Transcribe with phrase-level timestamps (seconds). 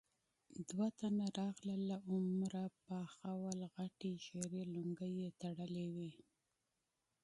[0.69, 6.11] دوه تنه راغلل، له عمره پاخه ول، غټې ژېړې لونګۍ يې تړلې وې.